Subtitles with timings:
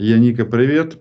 [0.00, 0.98] Яника, привет.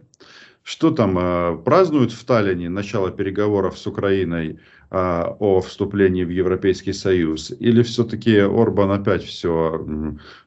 [0.61, 4.59] Что там, э, празднуют в Таллине начало переговоров с Украиной
[4.91, 7.51] э, о вступлении в Европейский Союз?
[7.59, 9.85] Или все-таки Орбан опять все,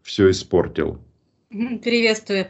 [0.03, 1.03] все испортил?
[1.49, 2.49] Приветствую.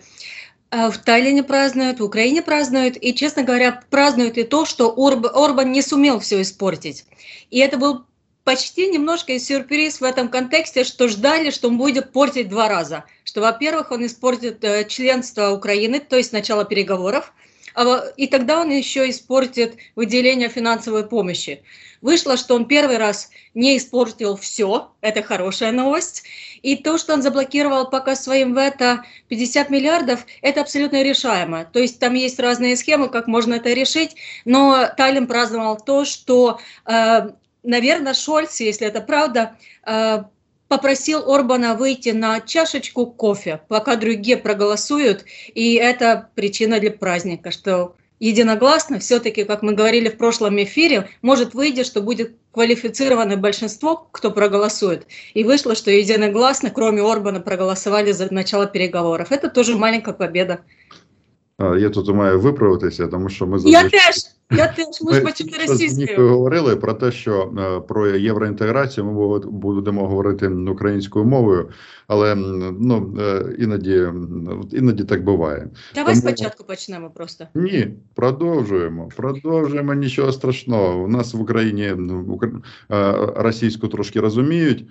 [0.73, 5.27] Э, в Таллине празднуют, в Украине празднуют, и, честно говоря, празднуют и то, что Орб,
[5.33, 7.05] Орбан не сумел все испортить.
[7.51, 8.07] И это был
[8.45, 13.05] почти немножко и сюрприз в этом контексте, что ждали, что он будет портить два раза.
[13.25, 17.33] Что, во-первых, он испортит членство Украины, то есть начало переговоров,
[17.75, 21.63] а и тогда он еще испортит выделение финансовой помощи.
[22.01, 26.25] Вышло, что он первый раз не испортил все, это хорошая новость.
[26.61, 31.65] И то, что он заблокировал пока своим вето 50 миллиардов, это абсолютно решаемо.
[31.65, 36.59] То есть там есть разные схемы, как можно это решить, но Таллин праздновал то, что,
[36.87, 37.31] э,
[37.63, 40.25] наверное, Шольц, если это правда, э,
[40.69, 47.95] попросил Орбана выйти на чашечку кофе, пока другие проголосуют, и это причина для праздника, что
[48.21, 54.31] единогласно, все-таки, как мы говорили в прошлом эфире, может выйти, что будет квалифицированное большинство, кто
[54.31, 55.07] проголосует.
[55.35, 59.33] И вышло, что единогласно, кроме Орбана, проголосовали за начало переговоров.
[59.33, 60.61] Это тоже маленькая победа.
[61.59, 63.59] Я тут маю виправитися, тому що ми.
[63.65, 64.15] Я теж.
[64.57, 66.29] Я теж ми ж почути російською.
[66.29, 71.69] говорили про те, що е, про євроінтеграцію ми будемо говорити українською мовою,
[72.07, 72.35] але
[72.81, 74.07] ну е, іноді
[74.73, 75.69] іноді так буває.
[75.95, 76.27] Давай Тому...
[76.27, 77.47] спочатку почнемо просто.
[77.55, 79.09] Ні, продовжуємо.
[79.17, 81.05] Продовжуємо нічого страшного.
[81.05, 81.97] У нас в Україні е,
[83.37, 84.87] російську трошки розуміють.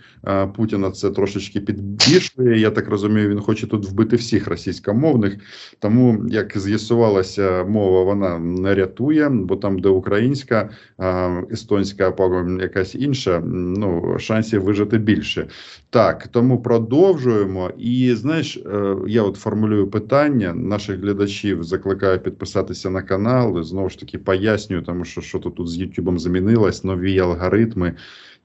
[0.55, 2.59] Путіна це трошечки підбільшує.
[2.59, 5.37] Я так розумію, він хоче тут вбити всіх російськомовних.
[5.79, 10.69] Тому як з'ясувалася мова, вона не рятує бо там, де українська,
[11.51, 15.47] естонська або якась інша, ну шансів вижити більше.
[15.89, 17.71] Так, тому продовжуємо.
[17.77, 23.63] І знаєш, е, я от формулюю питання наших глядачів, закликаю підписатися на канал.
[23.63, 27.95] Знову ж таки пояснюю, тому що що тут з Ютубом змінилось, нові алгоритми.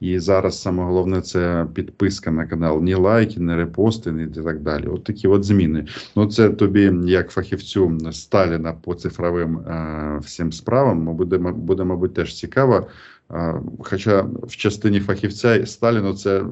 [0.01, 4.61] І зараз саме головне це підписка на канал, ні лайки, ні репости, ні і так
[4.61, 4.87] далі.
[4.87, 5.87] От такі от зміни.
[6.17, 12.35] Ну це тобі, як фахівцю Сталіна по цифровим е, всім справам, буде, буде, мабуть, теж
[12.35, 12.87] цікаво.
[13.33, 16.45] Е, хоча в частині фахівця Сталіну це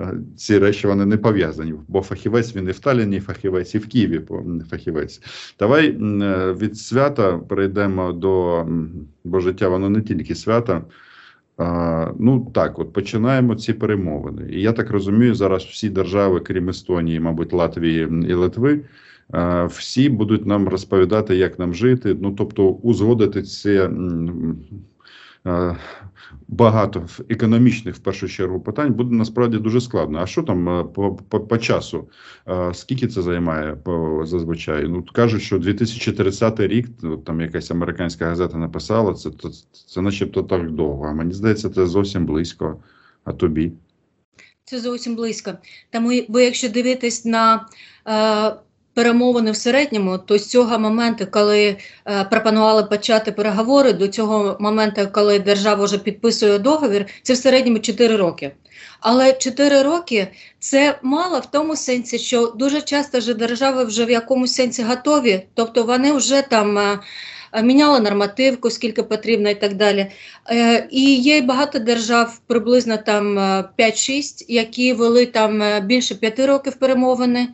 [0.00, 3.88] е, ці речі вони не пов'язані, бо фахівець він і в Таліні, фахівець, і в
[3.88, 4.20] Києві
[4.70, 5.20] фахівець.
[5.58, 8.66] Давай е, від свята перейдемо до
[9.24, 10.82] бо життя, воно не тільки свята.
[12.18, 14.48] Ну так, от починаємо ці перемовини.
[14.52, 18.80] І я так розумію, зараз всі держави, крім Естонії, мабуть, Латвії і Литви,
[19.66, 22.16] всі будуть нам розповідати, як нам жити.
[22.20, 23.90] Ну тобто, узгодити це
[26.48, 30.18] багато економічних в першу чергу питань буде насправді дуже складно.
[30.18, 32.08] А що там е, по по, по часу?
[32.48, 33.76] Е, скільки це займає
[34.22, 34.88] зазвичай?
[34.88, 36.88] Ну кажуть, що 2030 рік
[37.26, 39.48] там якась американська газета написала це, це,
[39.86, 41.06] це начебто так довго.
[41.06, 42.76] А мені здається, це зовсім близько.
[43.24, 43.72] А тобі?
[44.64, 45.52] Це зовсім близько.
[45.90, 47.66] Тому, бо якщо дивитись на
[48.08, 48.56] е,
[48.96, 51.76] перемовини в середньому, то з цього моменту, коли
[52.06, 57.78] е, пропонували почати переговори, до цього моменту, коли держава вже підписує договір, це в середньому
[57.78, 58.50] 4 роки.
[59.00, 64.10] Але 4 роки це мало в тому сенсі, що дуже часто ж держави вже в
[64.10, 66.78] якомусь сенсі готові, тобто вони вже там.
[66.78, 66.98] Е,
[67.62, 70.06] Міняли нормативку, скільки потрібно, і так далі.
[70.50, 73.38] Е, і є багато держав, приблизно там
[73.78, 77.48] 5-6, е, які вели там е, більше 5 років перемовини.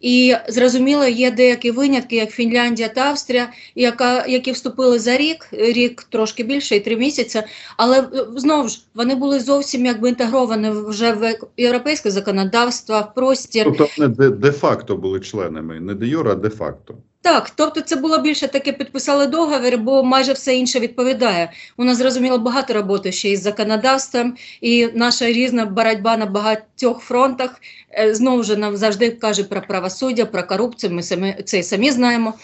[0.00, 6.02] І зрозуміло, є деякі винятки, як Фінляндія та Австрія, яка які вступили за рік, рік
[6.02, 7.42] трошки більше і три місяці.
[7.76, 13.64] Але е, знову ж вони були зовсім якби інтегровані вже в європейське законодавство, в простір.
[13.64, 16.94] Тобто вони де-факто були членами, не де юра, а де-факто.
[17.26, 21.52] Так, тобто це було більше таке підписали договір, бо майже все інше відповідає.
[21.76, 27.60] У нас зрозуміло багато роботи ще із законодавством, і наша різна боротьба на багатьох фронтах
[27.98, 30.92] е, знову ж нам завжди каже про правосуддя, про корупцію.
[30.92, 32.34] Ми самі це самі знаємо.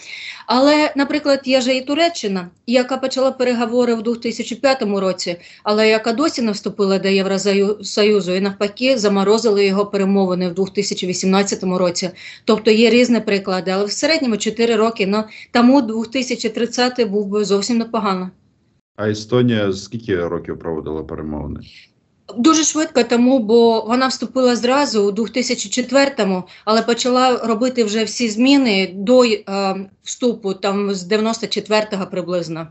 [0.45, 6.41] Але, наприклад, є же і Туреччина, яка почала переговори в 2005 році, але яка досі
[6.41, 12.09] не вступила до Євросоюзу і навпаки заморозили його перемовини в 2018 році.
[12.45, 15.07] Тобто є різні приклади, але в середньому 4 роки.
[15.07, 18.31] Ну тому 2030 був би зовсім непогано.
[18.95, 21.59] А Естонія скільки років проводила перемовини?
[22.37, 28.93] Дуже швидко, тому бо вона вступила зразу у 2004-му, але почала робити вже всі зміни
[28.95, 29.43] до е,
[30.03, 32.67] вступу, там з 94-го приблизно.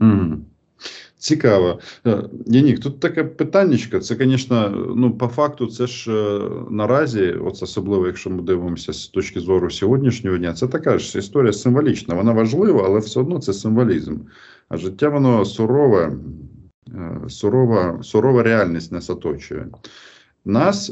[0.00, 0.36] Mm.
[1.18, 1.78] Цікаво.
[2.06, 3.98] Е, Янік, тут таке питаннячко.
[3.98, 9.06] Це, звісно, ну по факту, це ж е, наразі, от особливо, якщо ми дивимося з
[9.06, 12.14] точки зору сьогоднішнього дня, це така ж історія символічна.
[12.14, 14.16] Вона важлива, але все одно це символізм.
[14.68, 16.16] А життя воно сурове,
[17.28, 19.66] сурова, сурова реальність нас оточує.
[20.44, 20.90] Нас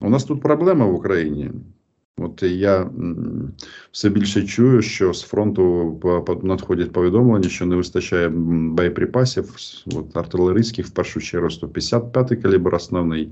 [0.00, 1.50] у нас тут проблема в Україні.
[2.18, 2.90] От я
[3.92, 6.00] все більше чую, що з фронту
[6.42, 13.30] надходять повідомлення, що не вистачає боєприпасів, от артилерійських в першу чергу 155 калібр основний.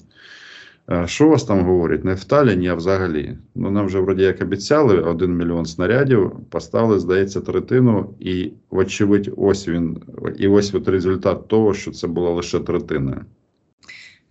[1.04, 2.04] Що вас там говорять?
[2.04, 3.38] Не в Таліні, а взагалі.
[3.54, 9.68] Ну, Нам вже вроді як обіцяли 1 мільйон снарядів, поставили, здається, третину, і, вочевидь, ось
[9.68, 10.02] він,
[10.38, 13.24] і ось от результат того, що це була лише третина.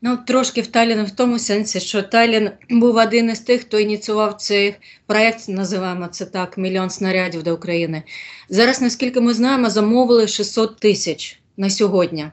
[0.01, 4.33] Ну, трошки в Талін в тому сенсі, що Талін був один із тих, хто ініціював
[4.33, 4.75] цей
[5.07, 8.03] проєкт, називаємо це так, мільйон снарядів до України.
[8.49, 12.27] Зараз, наскільки ми знаємо, замовили 600 тисяч на сьогодні.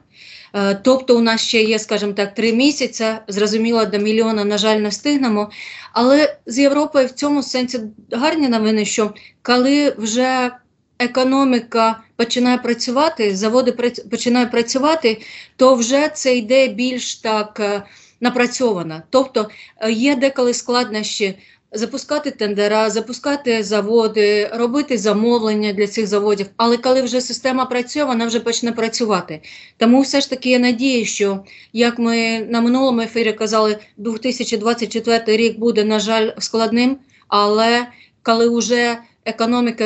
[0.55, 3.05] Е, тобто, у нас ще є, скажімо так, три місяці.
[3.27, 5.51] Зрозуміло, до мільйона, на жаль, не встигнемо.
[5.93, 7.79] Але з Європою в цьому сенсі
[8.11, 10.51] гарні новини, що коли вже
[10.99, 13.71] економіка починає працювати, заводи
[14.11, 15.21] починають працювати,
[15.55, 17.83] то вже це йде більш так е,
[18.21, 19.01] напрацьовано.
[19.09, 19.49] Тобто
[19.79, 21.37] е, є деколи складнощі.
[21.75, 26.47] Запускати тендера, запускати заводи, робити замовлення для цих заводів.
[26.57, 29.41] Але коли вже система працює, вона вже почне працювати.
[29.77, 31.43] Тому все ж таки я надію, що
[31.73, 36.97] як ми на минулому ефірі казали, 2024 рік буде, на жаль, складним,
[37.27, 37.87] але
[38.23, 39.83] коли вже економіка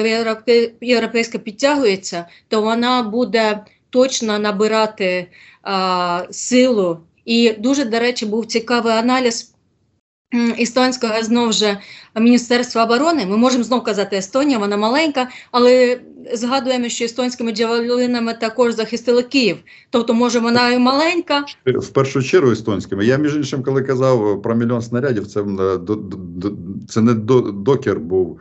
[0.81, 5.27] європейська підтягується, то вона буде точно набирати
[5.61, 6.97] а, силу.
[7.25, 9.53] І дуже, до речі, був цікавий аналіз
[10.59, 11.77] естонського знову ж
[12.19, 13.25] Міністерства оборони.
[13.25, 15.99] Ми можемо знову казати, Естонія, вона маленька, але
[16.33, 19.57] згадуємо, що естонськими джавелинами також захистили Київ.
[19.89, 21.45] Тобто, може, вона і маленька.
[21.65, 23.05] В першу чергу естонськими.
[23.05, 25.43] Я між іншим, коли казав про мільйон снарядів, це
[26.89, 28.39] це не докер був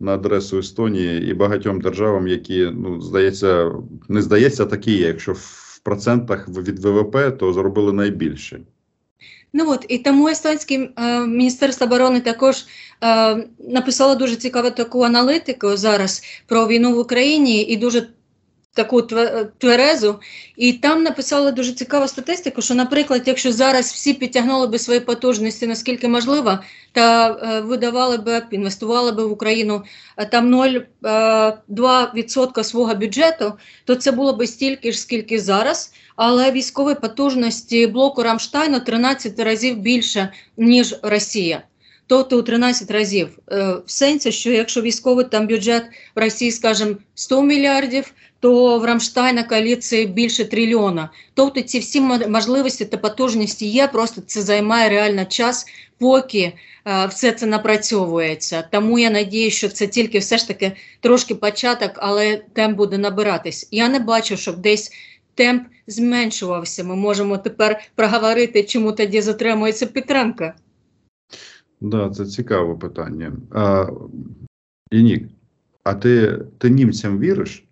[0.00, 3.72] на адресу Естонії і багатьом державам, які ну здається,
[4.08, 4.92] не здається, такі.
[4.98, 8.60] Якщо в процентах від ВВП, то зробили найбільше.
[9.56, 12.64] Ну от і тому естонське е, міністерство оборони також
[13.02, 13.36] е,
[13.68, 18.08] написало дуже цікаву таку аналітику зараз про війну в Україні і дуже
[18.74, 19.02] таку
[19.58, 20.20] тверезу,
[20.56, 25.66] і там написали дуже цікаву статистику, що, наприклад, якщо зараз всі підтягнули би свої потужності,
[25.66, 26.58] наскільки можливо,
[26.92, 29.82] та е, видавали б, інвестували б в Україну
[30.16, 33.52] е, там 0,2% е, свого бюджету,
[33.84, 35.92] то це було б стільки ж, скільки зараз.
[36.16, 41.62] Але військові потужності блоку Рамштайну 13 разів більше, ніж Росія.
[42.06, 43.28] Тобто у 13 разів
[43.86, 45.82] в сенсі, що якщо військовий там бюджет
[46.16, 48.12] в Росії, скажімо, 100 мільярдів,
[48.44, 51.10] то в Рамштайна коаліції більше трильйона.
[51.34, 55.66] Тобто ці всі можливості та потужності є, просто це займає реально час,
[55.98, 56.52] поки
[56.84, 58.68] е, все це напрацьовується.
[58.70, 63.68] Тому я надію, що це тільки все ж таки трошки початок, але темп буде набиратись.
[63.70, 64.92] Я не бачу, щоб десь
[65.34, 66.84] темп зменшувався.
[66.84, 70.54] Ми можемо тепер проговорити, чому тоді затримується підтримка.
[71.80, 73.32] Да, це цікаве питання.
[73.50, 73.86] А,
[74.92, 75.28] Янік,
[75.84, 77.63] а ти, ти німцям віриш?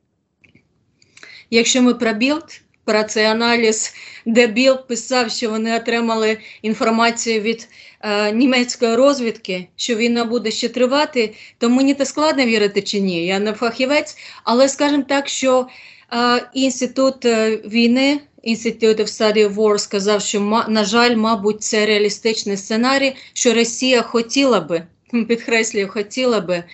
[1.55, 3.95] Якщо ми про білд, про цей аналіз,
[4.27, 7.69] де білд писав, що вони отримали інформацію від
[8.01, 13.27] е, німецької розвідки, що війна буде ще тривати, то мені це складно вірити чи ні.
[13.27, 15.67] Я не фахівець, але скажімо так, що
[16.13, 18.21] е, інститут е, війни.
[18.49, 24.61] Institute of Study War сказав, що на жаль, мабуть, це реалістичний сценарій, що Росія хотіла
[24.61, 24.83] би,
[25.29, 26.65] підкреслюю, хотіла би е,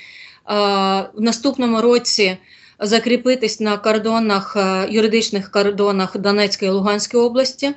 [1.14, 2.36] в наступному році
[2.80, 7.74] закріпитись на кордонах, е, юридичних кордонах Донецької і Луганської області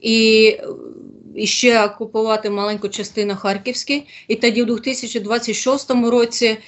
[0.00, 0.56] і
[1.34, 6.58] і ще окупувати маленьку частину Харківської, і тоді в 2026 році е,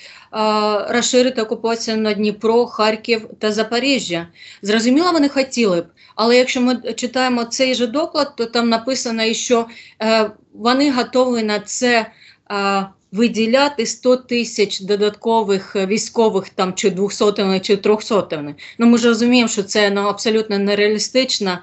[0.88, 4.26] розширити окупацію на Дніпро, Харків та Запоріжжя.
[4.62, 9.66] Зрозуміло, вони хотіли б, але якщо ми читаємо цей же доклад, то там написано, що
[10.02, 12.06] е, вони готові на це.
[12.50, 19.08] Е, виділяти 100 тисяч додаткових е, військових там чи 200 чи 300 Ну ми ж
[19.08, 21.58] розуміємо, що це ну, абсолютно нереалістично.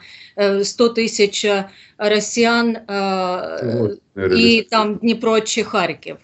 [0.63, 1.65] 100 е, тисяч е,
[1.97, 3.97] росіян е,
[4.37, 6.15] і там Дніпро чи Харків.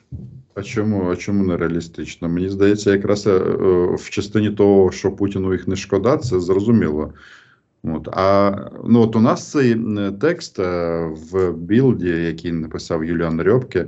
[0.56, 2.30] А чому а чому нереалістично?
[2.30, 3.26] Мені здається, якраз
[3.94, 7.14] в частині того, що Путіну їх не шкода, це зрозуміло.
[7.84, 9.78] От, А ну от у нас цей
[10.22, 10.58] текст
[11.10, 13.86] в білді, який написав Юліан Рьобке,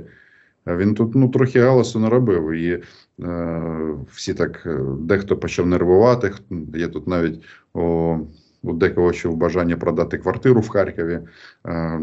[0.76, 2.50] Він тут ну трохи галасу наробив.
[2.50, 2.82] І
[3.22, 3.62] е,
[4.12, 6.32] всі так е, дехто почав нервувати.
[6.74, 7.42] Є тут навіть
[7.74, 8.18] о,
[8.62, 11.20] у декого ще бажання продати квартиру в Харкові.
[11.66, 12.00] Е,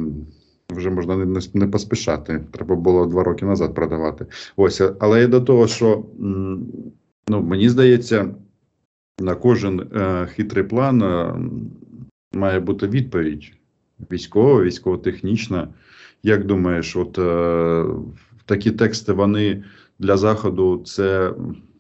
[0.70, 2.42] вже можна не, не поспішати.
[2.52, 4.26] Треба було два роки назад продавати.
[4.56, 6.04] Ось, але і до того, що
[7.28, 8.30] ну, мені здається,
[9.20, 11.36] на кожен е, хитрий план е,
[12.34, 13.54] має бути відповідь
[14.12, 15.68] військова, військово-технічна.
[16.24, 17.86] Як думаєш, от е,
[18.46, 19.64] такі тексти вони
[20.00, 21.34] для заходу це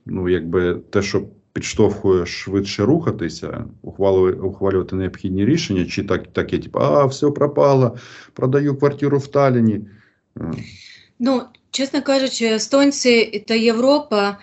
[0.06, 6.80] ну, якби те, що підштовхує швидше рухатися, ухвалювати, ухвалювати необхідні рішення, чи так таке, типу,
[6.80, 7.98] а все пропало,
[8.34, 9.82] продаю квартиру в Талліні.
[11.20, 11.42] Ну,
[11.72, 14.38] чесно кажучи, естонці та Європа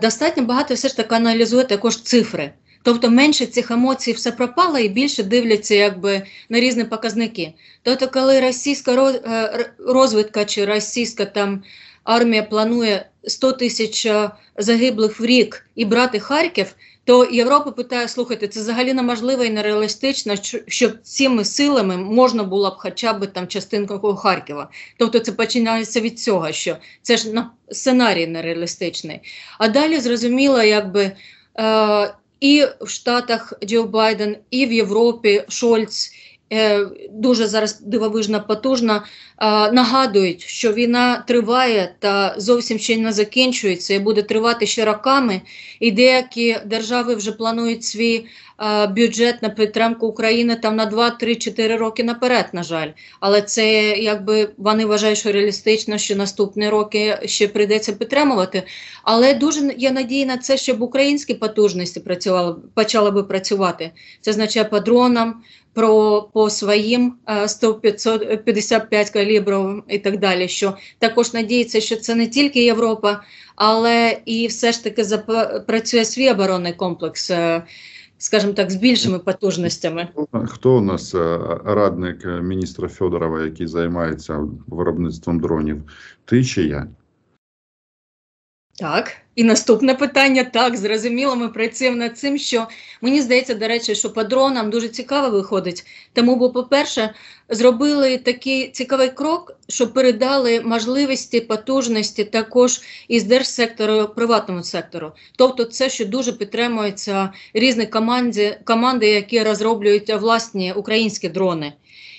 [0.00, 2.52] достатньо багато все ж таки аналізує також цифри.
[2.88, 7.52] Тобто менше цих емоцій все пропало і більше дивляться якби на різні показники.
[7.82, 11.62] Тобто, коли російська е, розвідка чи російська там
[12.04, 18.48] армія планує 100 тисяч е, загиблих в рік і брати Харків, то Європа питає: слухайте,
[18.48, 20.34] це взагалі неможливо і нереалістично,
[20.66, 24.70] щоб цими силами можна було б хоча б там частинку Харкова.
[24.96, 29.20] Тобто це починається від цього, що це ж сценарій нереалістичний.
[29.58, 31.12] А далі зрозуміло, якби.
[32.40, 36.10] І в Штатах Джо Байден, і в Європі Шольц
[36.52, 39.02] е, дуже зараз дивовижна потужно
[39.72, 45.40] нагадують, що війна триває та зовсім ще не закінчується і буде тривати ще роками.
[45.80, 48.26] І деякі держави вже планують свій
[48.96, 52.88] бюджет на підтримку України там на 2-3-4 роки наперед, на жаль.
[53.20, 58.62] Але це якби вони вважають, що реалістично, що наступні роки ще прийдеться підтримувати.
[59.02, 63.90] Але дуже є надія на це, щоб українські потужності працювали, почали би працювати.
[64.20, 65.42] Це означає по дронам,
[65.74, 67.14] про по своїм
[67.46, 70.48] 155 калібрів і так далі.
[70.48, 73.22] Що також надіється, що це не тільки Європа,
[73.56, 77.30] але і все ж таки запрацює свій оборонний комплекс.
[77.30, 77.62] Е,
[78.20, 80.08] скажімо так, з більшими потужностями.
[80.46, 85.82] Хто у нас е, радник міністра Федорова, який займається виробництвом дронів?
[86.24, 86.86] Ти чи я?
[88.78, 92.66] Так, і наступне питання так, зрозуміло, ми працюємо над цим, що
[93.00, 95.86] мені здається, до речі, що по дронам дуже цікаво виходить.
[96.12, 97.14] Тому, бо, по-перше,
[97.48, 105.12] зробили такий цікавий крок, що передали можливості, потужності також із держсектору приватному сектору.
[105.36, 111.72] Тобто, це що дуже підтримується різні команди, команди, які розроблюють власні українські дрони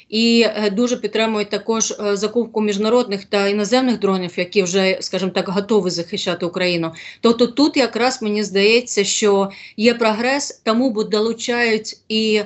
[0.09, 5.49] і е, дуже підтримують також е, закупку міжнародних та іноземних дронів, які вже, скажімо так,
[5.49, 6.91] готові захищати Україну.
[7.21, 12.45] Тобто тут якраз мені здається, що є прогрес, тому бо долучають і е,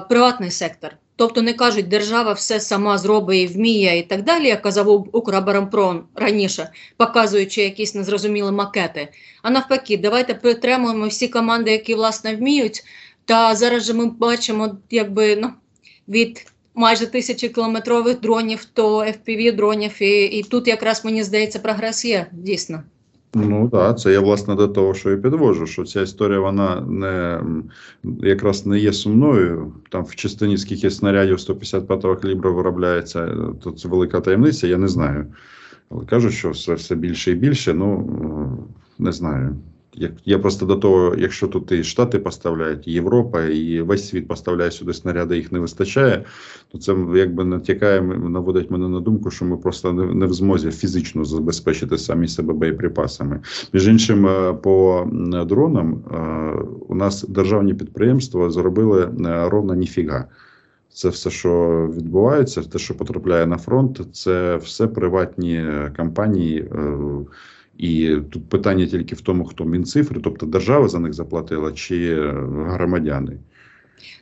[0.00, 0.96] приватний сектор.
[1.16, 6.70] Тобто не кажуть, держава все сама зробить вміє і так далі, як казав Укроборонпром раніше,
[6.96, 9.08] показуючи якісь незрозумілі макети.
[9.42, 12.84] А навпаки, давайте підтримуємо всі команди, які власне вміють.
[13.24, 15.50] Та зараз же ми бачимо, якби ну
[16.08, 22.04] від майже тисячі кілометрових дронів, то fpv дронів, і, і тут якраз мені здається, прогрес
[22.04, 22.82] є дійсно.
[23.34, 27.42] Ну так, це я власне до того, що і підвожу, що ця історія вона не
[28.28, 29.72] якраз не є сумною.
[29.88, 35.26] Там в частині скільки снарядів 155-го калібру виробляється, то це велика таємниця, я не знаю.
[35.90, 39.56] Але кажуть, що все все більше і більше, ну не знаю.
[40.24, 44.70] Я просто до того, якщо тут і Штати поставляють, і Європа, і весь світ поставляє
[44.70, 46.24] сюди снаряди, їх не вистачає,
[46.72, 50.70] то це якби натякає, наводить мене на думку, що ми просто не, не в змозі
[50.70, 53.40] фізично забезпечити самі себе боєприпасами.
[53.72, 55.06] Між іншим, е, по
[55.46, 56.18] дронам е,
[56.88, 60.24] у нас державні підприємства зробили е, ровно ніфіга.
[60.88, 61.50] Це все, що
[61.96, 66.70] відбувається, те, що потрапляє на фронт, це все приватні компанії.
[67.78, 72.16] І тут питання тільки в тому, хто мінцифри, тобто держава за них заплатила, чи
[72.52, 73.38] громадяни.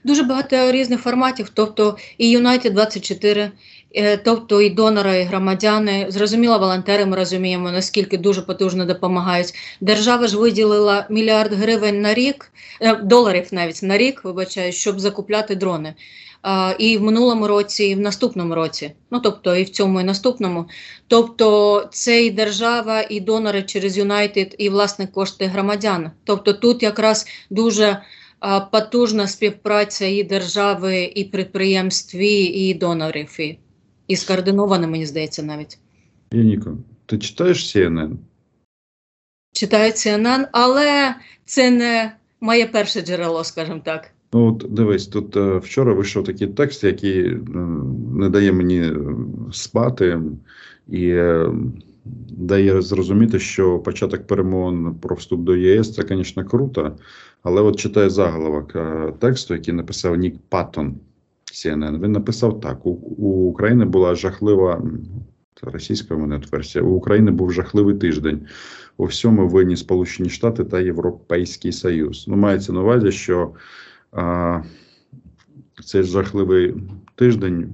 [0.04, 3.50] Дуже багато різних форматів, тобто і United 24,
[3.94, 6.06] е, тобто і донори, і громадяни.
[6.09, 9.54] Зрозуміло, волонтери ми розуміємо, наскільки дуже потужно допомагають.
[9.80, 15.54] Держава ж виділила мільярд гривень на рік, е, доларів навіть на рік, вибачаю, щоб закупляти
[15.54, 15.94] дрони
[16.78, 18.92] і в минулому році, і в наступному році.
[19.11, 20.68] Ну тобто і в цьому, і наступному.
[21.06, 26.11] Тобто, це і держава, і донори через Юнайтед, і власне кошти громадян.
[26.25, 28.02] Тобто, тут якраз дуже
[28.72, 33.58] потужна співпраця і держави, і підприємств, і донорів, і,
[34.08, 35.78] і скоординована, мені здається, навіть.
[36.32, 38.16] Яніко, ти читаєш CNN?
[39.52, 44.12] Читаю CNN, але це не моє перше джерело, скажімо так.
[44.32, 47.38] Ну, от дивись, тут е, вчора вийшов такий текст, який е,
[48.14, 48.96] не дає мені е,
[49.52, 50.20] спати,
[50.88, 51.18] і
[52.30, 56.96] дає зрозуміти, що початок перемовин про вступ до ЄС це, звісно, круто.
[57.42, 58.76] Але от читає заголовок
[59.18, 60.94] тексту, який написав Нік Паттон
[61.52, 62.00] CNN.
[62.00, 64.82] Він написав так: у, у України була жахлива.
[65.62, 66.84] Російська мене версія.
[66.84, 68.40] У України був жахливий тиждень.
[68.96, 72.24] У всьому винні Сполучені Штати та Європейський Союз.
[72.28, 73.50] Ну, мається на увазі, що
[75.85, 76.75] цей жахливий
[77.14, 77.73] тиждень.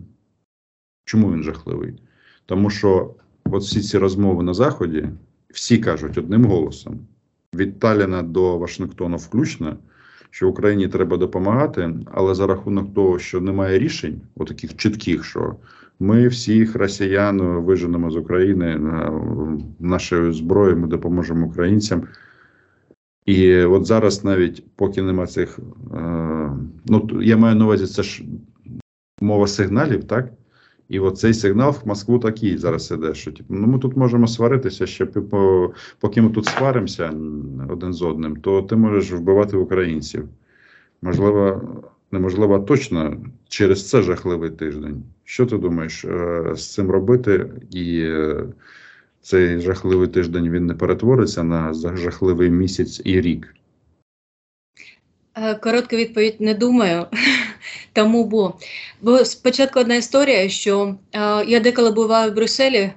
[1.04, 1.94] Чому він жахливий?
[2.46, 3.14] Тому що
[3.44, 5.08] от всі ці розмови на Заході
[5.48, 7.00] всі кажуть одним голосом:
[7.54, 9.76] від Таліна до Вашингтону включно,
[10.30, 15.56] що Україні треба допомагати, але за рахунок того, що немає рішень, отаких чітких, що
[16.00, 18.80] ми всіх росіян виженемо з України
[19.78, 22.02] нашою зброєю, ми допоможемо українцям.
[23.28, 25.58] І от зараз, навіть поки нема цих,
[25.94, 26.50] е,
[26.86, 28.24] ну я маю на увазі, це ж
[29.20, 30.30] мова сигналів, так?
[30.88, 34.26] І от цей сигнал в Москву такий зараз іде, що типу, ну ми тут можемо
[34.26, 37.12] сваритися, ще по, поки ми тут сваримося
[37.68, 40.28] один з одним, то ти можеш вбивати українців.
[41.02, 41.62] Можливо,
[42.10, 43.16] неможливо точно
[43.48, 45.02] через це жахливий тиждень.
[45.24, 47.50] Що ти думаєш е, з цим робити?
[47.70, 48.44] І е,
[49.22, 53.54] цей жахливий тиждень він не перетвориться на жахливий місяць і рік?
[55.34, 57.06] Е, коротка відповідь не думаю.
[57.92, 58.54] Тому бо
[59.02, 62.92] бо спочатку одна історія, що е, я деколи буваю в Брюсселі, е,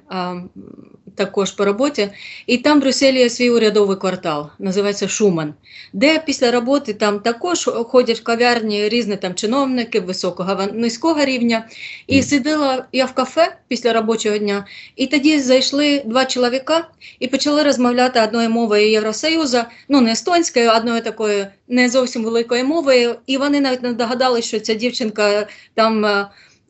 [1.16, 2.10] також по роботі,
[2.48, 5.54] і там в Брюсселі є свій урядовий квартал, називається Шуман,
[5.94, 11.68] де після роботи там також ходять в кав'ярні різні там чиновники високого низького рівня.
[12.08, 14.66] І сиділа я в кафе після робочого дня,
[14.96, 16.88] і тоді зайшли два чоловіка
[17.20, 22.66] і почали розмовляти одною мовою Євросоюзу, ну не естонською, а одною такою не зовсім великою
[22.66, 23.16] мовою.
[23.26, 26.28] І вони навіть не догадали, що ця дівчинка там.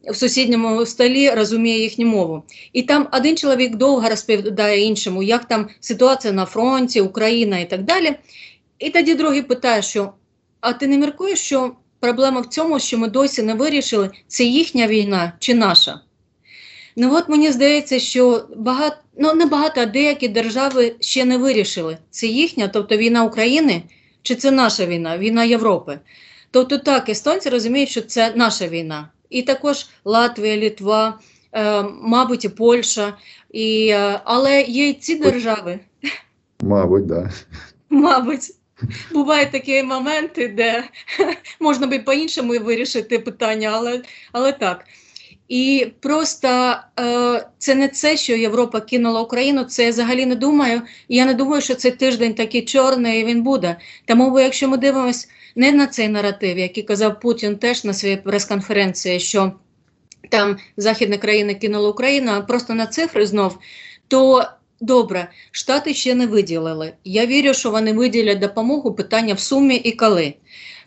[0.10, 2.44] В сусідньому столі розуміє їхню мову.
[2.74, 7.84] І там один чоловік довго розповідає іншому, як там ситуація на фронті, Україна і так
[7.84, 8.16] далі.
[8.80, 10.14] І тоді другий питає, що
[10.62, 14.88] а ти не міркуєш, що проблема в цьому, що ми досі не вирішили, це їхня
[14.88, 16.00] війна чи наша?
[16.96, 21.98] Ну от мені здається, що багато, ну не багато, а деякі держави ще не вирішили.
[22.10, 23.82] Це їхня, тобто війна України,
[24.22, 26.00] чи це наша війна, війна Європи.
[26.52, 31.20] Тобто так, естонці розуміють, що це наша війна і також Латвія, Літва,
[31.52, 33.18] е, мабуть, і Польща,
[33.52, 35.80] і, е, але є й ці держави.
[36.62, 37.24] Мабуть, так.
[37.24, 37.32] Да.
[37.90, 38.52] Мабуть.
[39.12, 40.84] Бувають такі моменти, де
[41.60, 44.86] можна би по-іншому вирішити питання, але але так.
[45.48, 49.64] І просто е, це не це, що Європа кинула Україну.
[49.64, 50.82] Це я взагалі не думаю.
[51.10, 53.76] Я не думаю, що цей тиждень такий чорний і він буде.
[54.06, 59.20] Тому, якщо ми дивимося не на цей наратив, який казав Путін теж на своїй прес-конференції,
[59.20, 59.52] що
[60.30, 63.58] там західні країни кинули Україну, а просто на цифри знов,
[64.08, 64.46] то
[64.82, 66.94] добре, Штати ще не виділили.
[67.04, 70.34] Я вірю, що вони виділять допомогу питання в сумі і коли.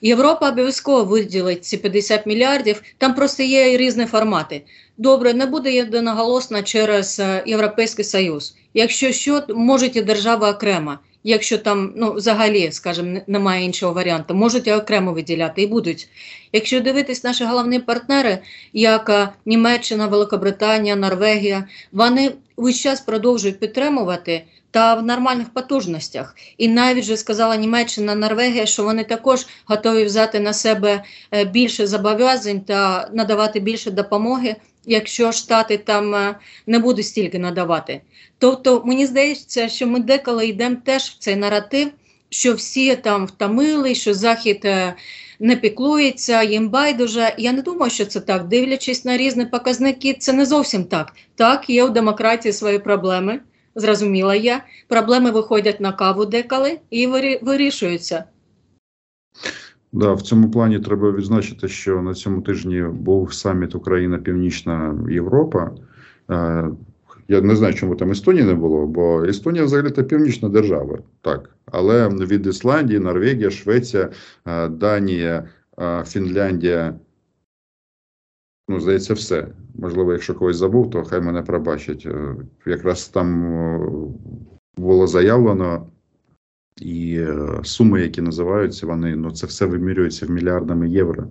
[0.03, 4.63] Європа обов'язково виділить ці 50 мільярдів, там просто є різні формати.
[4.99, 8.57] Добре, не буде єдиноголосно через е, Європейський Союз.
[8.75, 14.69] Якщо що, можуть і держава окремо якщо там ну взагалі, скажімо, немає іншого варіанту, можуть
[14.69, 16.09] окремо виділяти і будуть.
[16.53, 18.39] Якщо дивитись наші головні партнери,
[18.73, 24.45] як е, Німеччина, Великобританія, Норвегія, вони весь час продовжують підтримувати.
[24.71, 30.41] Та в нормальних потужностях, і навіть же сказала Німеччина, Норвегія, що вони також готові взяти
[30.41, 34.57] на себе е, більше зобов'язань та надавати більше допомоги
[34.87, 38.01] якщо штати там е, не будуть стільки надавати.
[38.39, 41.89] Тобто, мені здається, що ми деколи йдемо теж в цей наратив,
[42.31, 44.95] що всі там втомили, що захід е,
[45.41, 47.35] не піклується, їм байдуже.
[47.39, 48.49] Я не думаю, що це так.
[48.49, 51.13] Дивлячись на різні показники, це не зовсім так.
[51.35, 53.41] Так, є у демократії свої проблеми.
[53.75, 54.65] Зрозуміла я.
[54.89, 57.07] Проблеми виходять на каву деколи і
[57.43, 58.25] вирішуються.
[59.95, 65.71] Да, в цьому плані треба відзначити, що на цьому тижні був саміт Україна Північна Європа.
[66.31, 66.69] Е,
[67.29, 71.51] я не знаю, чому там Естонії не було, бо Естонія взагалі то північна держава, так.
[71.67, 74.11] Але від Ісландії, Норвегія, Швеція,
[74.47, 76.95] е, Данія, е, Фінляндія.
[78.69, 79.49] Ну, здається, все.
[79.75, 82.09] Можливо, якщо когось забув, то хай мене пробачать.
[82.67, 83.55] Якраз там
[84.77, 85.87] було заявлено
[86.81, 91.27] і е, суми, які називаються, вони ну це все вимірюється в мільярдами євро.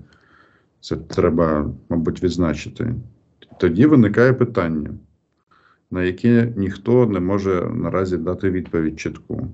[0.80, 2.96] Це треба, мабуть, відзначити.
[3.60, 4.90] Тоді виникає питання,
[5.92, 9.48] на яке ніхто не може наразі дати відповідь чітку.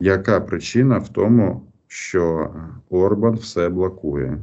[0.00, 2.54] Яка причина в тому, що
[2.90, 4.38] Орбан все блокує?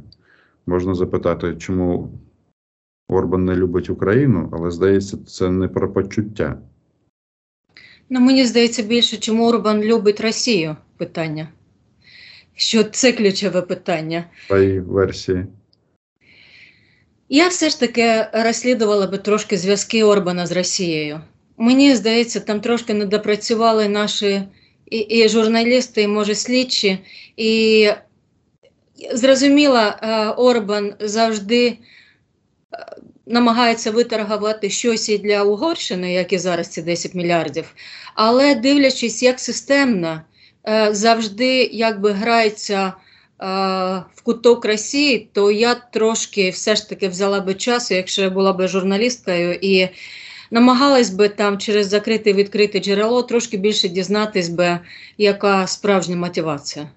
[0.66, 2.18] Можна запитати, чому
[3.08, 6.58] Орбан не любить Україну, але здається, це не про почуття.
[8.12, 11.48] Ну, мені здається більше, чому Орбан любить Росію питання.
[12.54, 14.24] Що це ключове питання.
[14.46, 15.46] Твої версії.
[17.28, 21.20] Я все ж таки розслідувала би трошки зв'язки Орбана з Росією.
[21.56, 24.42] Мені здається, там трошки недопрацювали наші
[24.86, 26.98] і, і журналісти, і може слідчі.
[27.36, 27.88] І
[29.12, 31.78] зрозуміло, е, Орбан завжди
[33.30, 37.74] е, намагається виторгувати щось і для Угорщини, як і зараз ці 10 мільярдів.
[38.14, 40.20] Але дивлячись, як системно
[40.68, 42.92] е, завжди якби грається
[44.14, 48.52] в куток Росії, то я трошки все ж таки взяла би часу, якщо я була
[48.52, 49.88] би журналісткою, і
[50.50, 54.78] намагалась би там через закрите відкрите джерело трошки більше дізнатись би,
[55.18, 56.88] яка справжня мотивація.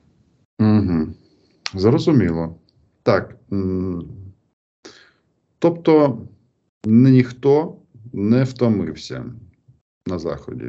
[0.59, 1.07] Угу.
[1.73, 2.55] Зрозуміло.
[3.03, 3.35] Так.
[5.63, 6.17] Тобто
[6.85, 7.75] ніхто
[8.13, 9.25] не втомився
[10.05, 10.65] на Заході.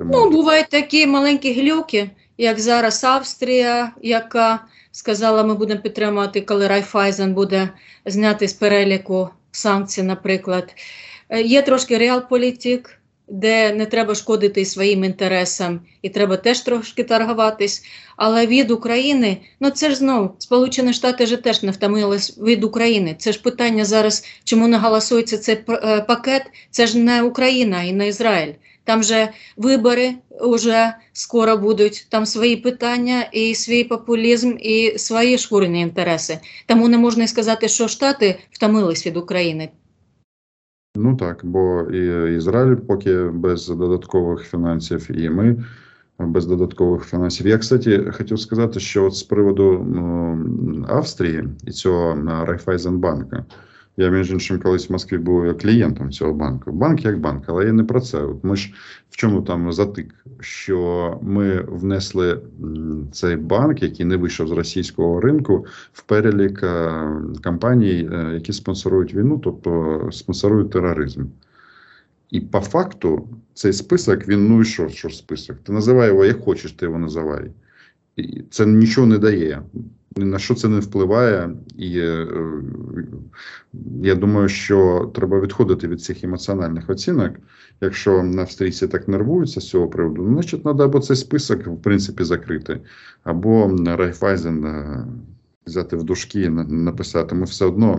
[0.00, 7.34] Ну, бувають такі маленькі глюки, як зараз Австрія, яка сказала, ми будемо підтримувати, коли Райфайзен
[7.34, 7.70] буде
[8.06, 10.74] зняти з переліку санкцій, наприклад.
[11.28, 12.99] Е, є трошки реалполітик,
[13.30, 17.82] де не треба шкодити своїм інтересам, і треба теж трошки торгуватись.
[18.16, 23.16] Але від України, ну це ж знову Сполучені Штати ж теж не втомились від України.
[23.18, 26.42] Це ж питання зараз, чому не голосується цей е, пакет?
[26.70, 28.52] Це ж не Україна і не Ізраїль.
[28.84, 35.80] Там же вибори вже скоро будуть, там свої питання, і свій популізм, і свої шкурні
[35.80, 36.38] інтереси.
[36.66, 39.68] Тому не можна сказати, що Штати втомились від України.
[40.96, 45.64] Ну так, бо і Ізраїль поки без додаткових фінансів, і ми
[46.18, 47.46] без додаткових фінансів.
[47.46, 49.86] Я, кстати, хотів сказати, що от з приводу
[50.88, 53.44] Австрії і цього Райфайзенбанка.
[54.00, 56.72] Я, між іншим, колись в Москві був клієнтом цього банку.
[56.72, 58.18] Банк як банк, але я не про це.
[58.18, 58.74] От Ми ж
[59.10, 60.14] в чому там затик?
[60.40, 62.40] Що ми внесли
[63.12, 67.02] цей банк, який не вийшов з російського ринку, в перелік е,
[67.44, 71.24] компаній, е, які спонсорують війну, тобто спонсорують тероризм.
[72.30, 75.56] І по факту цей список він ну і що, що список?
[75.62, 77.50] Ти називай його як хочеш, ти його називай.
[78.16, 79.62] І Це нічого не дає
[80.16, 82.26] ні на що це не впливає, і е,
[84.02, 87.32] я думаю, що треба відходити від цих емоціональних оцінок.
[87.80, 91.82] Якщо на австрійці так нервуються з цього приводу, ну, значить треба або цей список в
[91.82, 92.80] принципі закрити,
[93.24, 95.06] або Райфайзен е,
[95.66, 97.94] взяти в дужки і написати: ми все одно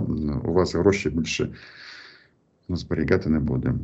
[0.45, 1.49] у вас гроші більше
[2.69, 3.79] зберігати не будемо.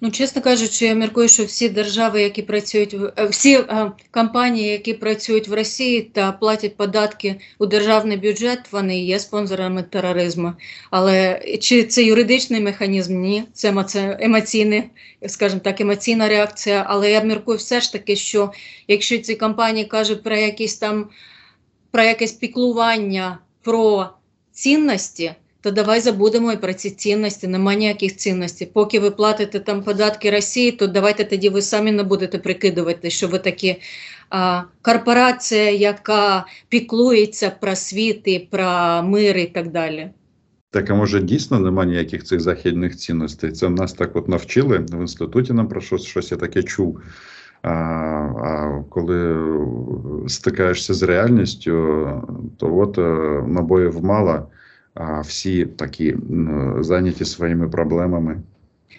[0.00, 4.94] Ну, чесно кажучи, я міркую, що всі держави, які працюють е, всі е, компанії, які
[4.94, 10.52] працюють в Росії та платять податки у державний бюджет, вони є спонсорами тероризму.
[10.90, 13.20] Але чи це юридичний механізм?
[13.20, 13.74] Ні, це
[14.20, 14.82] емоційний,
[15.26, 16.84] скажімо так, емоційна реакція.
[16.88, 18.52] Але я міркую все ж таки, що
[18.88, 21.10] якщо ці компанії кажуть про якісь там
[21.90, 24.08] про якесь піклування про
[24.52, 28.70] цінності то давай забудемо і про ці цінності, нема ніяких цінностей.
[28.72, 33.28] Поки ви платите там податки Росії, то давайте тоді ви самі не будете прикидувати, що
[33.28, 33.76] ви такі
[34.30, 40.10] а, корпорація, яка піклується про світ і про мир і так далі.
[40.70, 43.52] Так, а може дійсно немає ніяких цих західних цінностей?
[43.52, 45.52] Це нас так от навчили в інституті.
[45.52, 47.00] Нам про щось щось я таке чув.
[47.62, 49.46] А а коли
[50.28, 51.72] стикаєшся з реальністю,
[52.58, 54.46] то от е, набоїв мало
[55.24, 56.16] всі такі
[56.80, 58.42] зайняті своїми проблемами.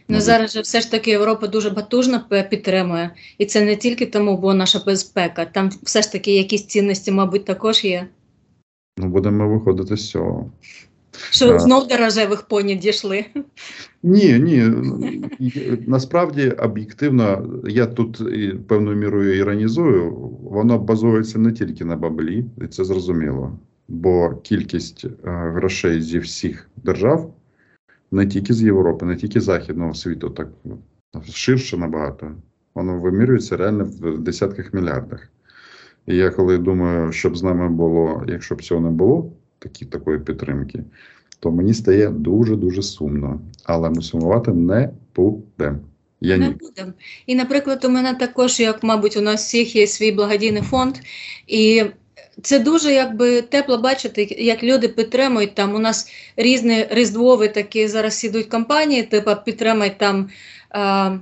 [0.07, 4.37] Ну зараз же все ж таки Європа дуже батужно підтримує, і це не тільки тому,
[4.37, 5.45] бо наша безпека.
[5.45, 8.07] Там все ж таки якісь цінності, мабуть, також є.
[8.97, 10.51] Ну, будемо виходити з цього.
[11.29, 11.59] Що а...
[11.59, 13.25] знов до рожевих поні дійшли?
[14.03, 14.71] Ні, ні.
[15.87, 18.21] Насправді об'єктивно, я тут
[18.67, 20.11] певною мірою іронізую,
[20.43, 26.69] воно базується не тільки на баблі, і це зрозуміло бо кількість е, грошей зі всіх
[26.75, 27.33] держав,
[28.11, 30.77] не тільки з Європи, не тільки Західного світу, так ну,
[31.33, 32.31] ширше набагато,
[32.75, 35.29] воно вимірюється реально в десятках мільярдах.
[36.07, 40.19] І я коли думаю, щоб з нами було, якщо б цього не було, такі, такої
[40.19, 40.83] підтримки,
[41.39, 43.41] то мені стає дуже-дуже сумно.
[43.63, 45.79] Але ми сумувати не будемо.
[46.21, 46.93] Я не будемо.
[47.25, 50.95] І, наприклад, у мене також, як, мабуть, у нас всіх є свій благодійний фонд.
[51.47, 51.83] і
[52.41, 55.75] це дуже якби тепло бачити, як люди підтримують там.
[55.75, 60.29] У нас різні різдвові такі зараз ідуть кампанії, типу підтримай там
[60.69, 61.17] а,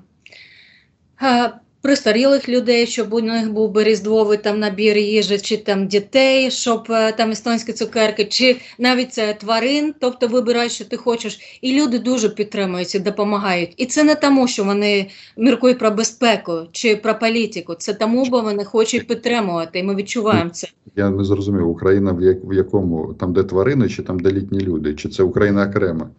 [1.84, 6.88] Престарілих людей, щоб у них був би різдвовий там набір їжі, чи там дітей, щоб
[6.90, 11.60] е, там естонські цукерки, чи навіть це тварин, тобто вибирай, що ти хочеш.
[11.62, 13.74] І люди дуже підтримують і допомагають.
[13.78, 17.76] І це не тому, що вони міркують про безпеку чи про політику.
[17.76, 20.68] Це тому, бо вони хочуть підтримувати, і ми відчуваємо це.
[20.96, 23.14] Я не зрозумів, Україна в, як, в якому?
[23.14, 26.10] Там, де тварини, чи там, де літні люди, чи це Україна окремо?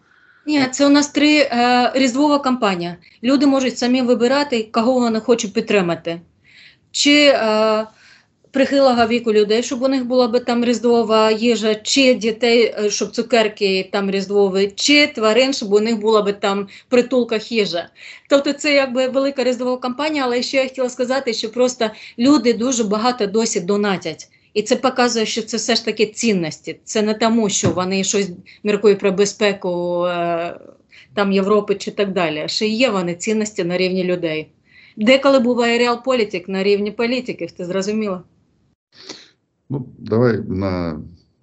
[0.46, 2.96] Ні, це у нас три е, різдвова кампанія.
[3.22, 6.20] Люди можуть самі вибирати, кого вони хочуть підтримати.
[6.90, 7.86] Чи е,
[8.50, 13.10] прихилого віку людей, щоб у них була би там різдвова їжа, чи дітей, е, щоб
[13.10, 17.88] цукерки там різдвові, чи тварин, щоб у них була би там в притулках їжа.
[18.28, 22.84] Тобто це якби велика різдвова кампанія, але ще я хотіла сказати, що просто люди дуже
[22.84, 24.28] багато досі донатять.
[24.54, 26.80] І це показує, що це все ж таки цінності.
[26.84, 28.30] Це не тому, що вони щось
[28.64, 30.60] міркують про безпеку е,
[31.14, 32.44] там Європи чи так далі.
[32.46, 34.48] Ще є вони цінності на рівні людей.
[34.96, 38.22] Деколи буває реал-політик на рівні політиків, ти зрозуміла?
[39.70, 41.00] Ну, давай на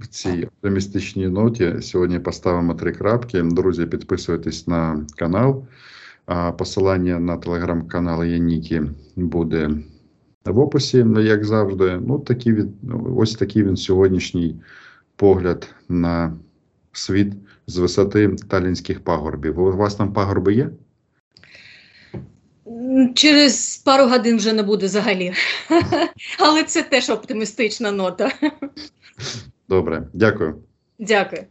[0.10, 3.42] цій оптимістичній ноті сьогодні поставимо три крапки.
[3.42, 5.66] Друзі, підписуйтесь на канал.
[6.58, 8.84] Посилання на телеграм-канал Яніки
[9.16, 9.70] буде
[10.46, 12.00] в описі, як завжди.
[12.08, 12.68] Ну, такі від,
[13.18, 14.56] ось такий він сьогоднішній
[15.16, 16.38] погляд на
[16.92, 17.34] світ
[17.68, 19.60] з висоти талінських пагорбів.
[19.60, 20.70] У вас там пагорби є?
[23.16, 25.34] Через пару годин вже не буде взагалі.
[26.40, 28.32] Але це теж оптимістична нота.
[29.70, 30.56] Добре, дякую.
[31.00, 31.44] Дякую.